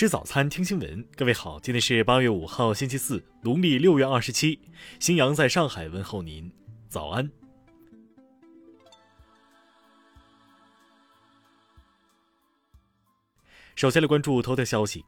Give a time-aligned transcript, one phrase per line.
[0.00, 1.06] 吃早餐，听新闻。
[1.14, 4.58] 各位好，今天是八月五号，星期四，农历六月二十七。
[4.98, 6.50] 新阳在上海问候您，
[6.88, 7.30] 早安。
[13.76, 15.04] 首先来关注头条消息。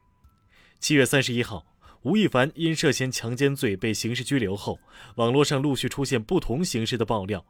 [0.79, 1.65] 七月三十一号，
[2.03, 4.79] 吴亦凡因涉嫌强奸罪被刑事拘留后，
[5.15, 7.43] 网络上陆续出现不同形式的爆料。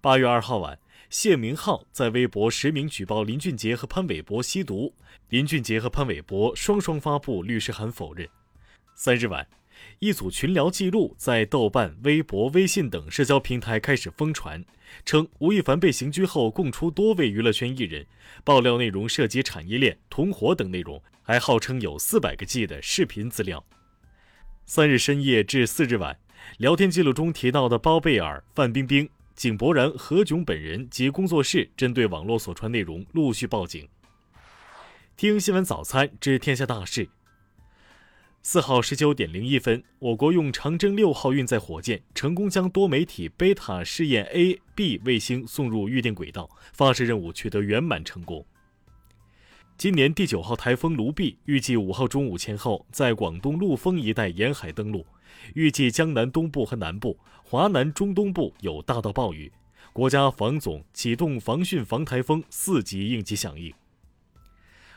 [0.00, 0.78] 八月二号晚。
[1.10, 4.94] 谢明浩在微博实名举报林俊杰和潘玮柏吸毒，
[5.30, 8.28] 林俊杰和潘玮柏双双发布律师函否认。
[8.94, 9.48] 三日晚，
[9.98, 14.62] 一组群聊记录在豆瓣、微博、微信等社交平台开始疯传，
[15.04, 18.06] 称吴亦凡被刑拘后供出多位娱乐圈艺人，
[18.44, 23.64] 爆料内容涉及产业链、同伙等内容，还号称有四百个 G 的视频资料。
[24.64, 26.18] 三日深夜至四日晚，
[26.58, 29.08] 聊天记录中提到的包贝尔、范冰冰。
[29.38, 33.88] 井柏然、何炅本人及工作室针对网络所传内容陆续报警。
[35.16, 37.08] 听新闻早餐知天下大事。
[38.42, 48.44] 四号十九点零一分，我国用长征六号运载火箭成功将多媒体贝塔试验 A、B 卫星送入预定轨道，发射任务取得圆满成功。
[49.78, 55.06] 今年第九号台风卢碧预计五号中午前后在广东陆丰一带沿海登陆。
[55.54, 59.52] 预计江南东部和南部、华南中东部有大到暴雨，
[59.92, 63.72] 国家防总启动防汛防台风四级应急响应。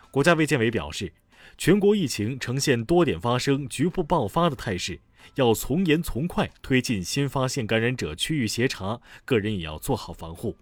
[0.09, 1.13] 国家卫健委表示，
[1.59, 4.99] 全国疫情呈现多点发生、局部爆发的态势，
[5.35, 10.57] 要从严从快推进新发现感染者区域协查，个人也要做好防护。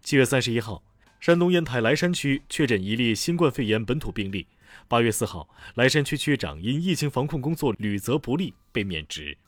[0.00, 0.84] 七月三十一号，
[1.24, 4.46] 山东烟台莱山区确诊一例新冠肺炎本土病例。
[4.86, 9.38] 八月四号，莱山区区长因疫情防控工作屡责不力被免职。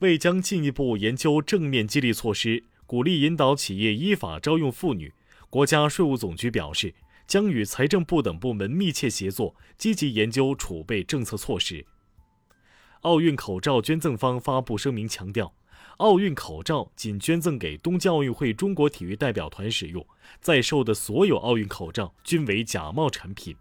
[0.00, 5.12] 为将进一步研究正面激励措施，鼓励引导企业依法招用妇女，
[5.48, 6.92] 国家税务总局表示，
[7.24, 11.86] 将与财政部等部门密切协作，积极研究储备政策措施。
[13.02, 15.54] 奥运口罩捐赠方发布声明强调，
[15.98, 20.04] 奥运口罩仅捐赠给东京奥运会中国体育代表团使用，
[20.40, 23.56] 在售的所有奥运口罩均为假冒产品。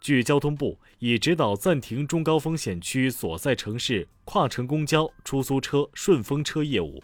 [0.00, 7.02] 据交通部已指导暂停中高风险区所在城市跨城公交、出租车、顺风车业务。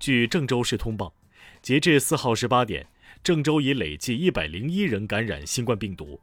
[0.00, 1.14] 据郑州市通报，
[1.62, 2.86] 截至四号十八点，
[3.22, 6.20] 郑州已累计一百零一人感染新冠病毒。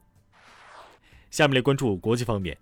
[1.31, 2.57] 下面来关注国际方面，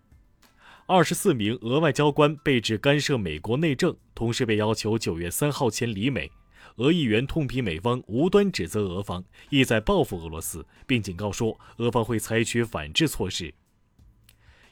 [0.88, 6.30] 二十四名俄外交官被指干涉美国内政，同时被要求九月三号前离美。
[6.78, 13.54] 俄议员痛批美方无端指责俄方意在报复俄罗斯，并警告说俄方会采取反制措施。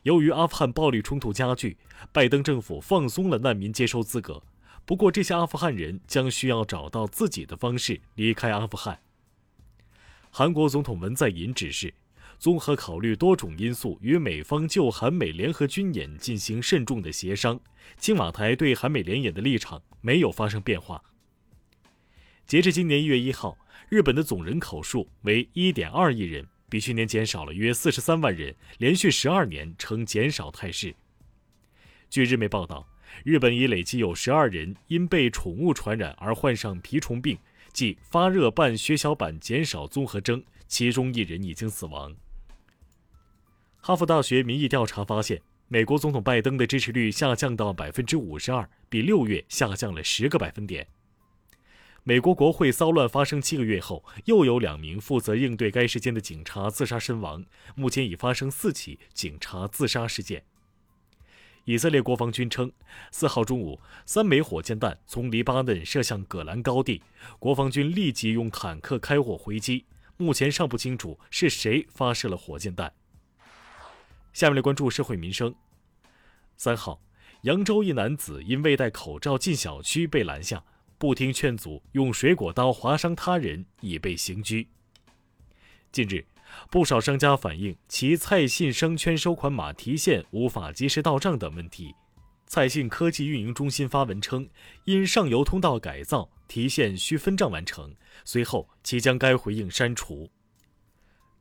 [0.04, 1.78] 由于阿富汗暴力冲突加剧，
[2.12, 4.42] 拜登政府放松了难民接收资格。
[4.86, 9.00] 不过，这些阿富汗人将需要找到自己的方式离开阿富汗。
[10.32, 11.94] 韩国总统文在寅指示，
[12.40, 17.60] 综合考虑多种因素，与美方就韩美联合军演进行慎重的协商。
[17.98, 21.04] 青瓦台对韩美联演的立场没有发生变化。
[22.46, 23.58] 截至今年一月一号，
[23.90, 30.96] 日本的总人口数为一点二亿人，比去年减少了约四十三万人，连续十二年呈减少态势。
[32.10, 32.88] 据日媒报道，
[33.26, 37.38] 日本已累计有十二人因被宠物传染而患上蜱虫病，
[37.74, 42.16] 即发热伴血小板减少综合征，其中一人已经死亡。
[43.82, 50.88] 哈佛大学民意调查发现，美国总统拜登的支持率下降到百分之五十二，比六月下降了十个百分点。
[52.04, 57.46] 美国国会骚乱发生七个月后，又有两名负责应对该事件的警察自杀身亡。
[57.74, 60.44] 目前已发生四起警察自杀事件。
[61.64, 62.72] 以色列国防军称，
[63.12, 67.02] 四号中午，三枚火箭弹从黎巴嫩射向葛兰高地，
[67.38, 69.86] 国防军立即用坦克开火回击。
[70.18, 72.92] 目前尚不清楚是谁发射了火箭弹。
[74.34, 75.54] 下面来关注社会民生。
[76.58, 77.02] 三号，
[77.44, 80.64] 扬州一男子因未戴口罩进小区被拦下。
[80.98, 84.68] 不听劝阻，用水果刀划伤他人，已被刑拘。
[85.94, 86.26] 近日，
[86.70, 91.96] 不少商家反映其菜信商圈收款码提现无法及时到账等问题。
[92.48, 94.50] 菜信科技运营中心发文称，
[94.84, 97.96] 因上游通道改造，提现需分账完成。
[98.26, 100.30] 随后，其将该回应删除。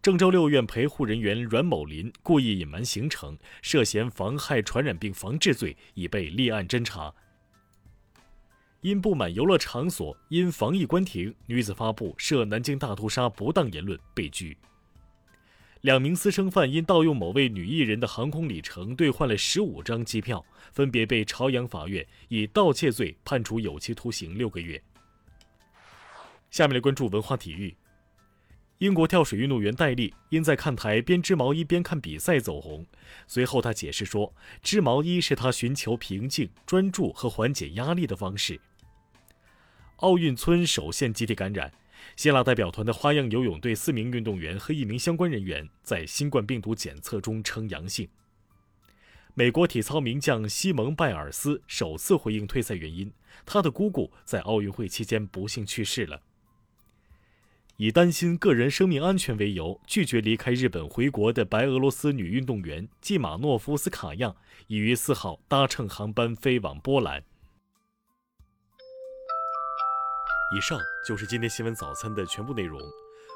[0.01, 7.13] 郑州六院陪护人员阮某林故意隐瞒行程，涉嫌妨害传染病防治罪，已被立案侦查。
[8.81, 14.57] 因不满游乐场所因防疫关停，女子发布涉南京大屠杀不当言论被拘。
[15.81, 24.81] 两名私生饭因盗用某位女艺人的航空里程兑换了十五张机票，分别被朝阳法院以盗窃罪判处有期徒刑六个月。
[26.51, 27.77] 下面来关注文化体育。
[28.79, 32.87] 英国跳水运动员戴丽因在看台边织毛衣边看比赛走红。
[33.27, 34.33] 随后，他解释说，
[34.63, 38.61] 织毛衣是他寻求平静、专注和缓解压力的方式。
[39.97, 41.73] 奥运村首现集体感染，
[42.15, 48.09] 希腊代表团的花样游泳队四名运动员和一名相关人员在新冠病毒检测中呈阳性。
[49.35, 53.13] 美国体操名将西蒙·拜尔斯首次回应退赛原因，
[53.45, 56.23] 他的姑姑在奥运会期间不幸去世了。
[57.79, 64.35] 以担心个人生命安全为由，拒绝离开日本回国的白俄罗斯女运动员季马诺夫斯卡娅，
[64.67, 67.23] 已于四号搭乘航班飞往波兰。
[70.57, 72.81] 以上就是今天新闻早餐的全部内容。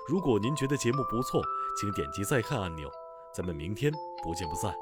[0.09, 1.41] 如果您觉得节目不错，
[1.81, 2.91] 请点击再看按钮。
[3.33, 3.93] 咱们明天
[4.25, 4.75] 不见不散。